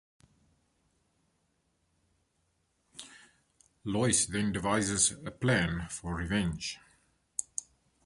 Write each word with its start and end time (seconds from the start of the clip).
Lois 3.83 4.25
then 4.25 4.51
devises 4.51 5.11
a 5.11 5.29
plan 5.29 5.85
for 5.91 6.15
revenge. 6.15 6.79